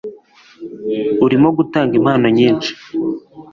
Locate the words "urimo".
1.25-1.49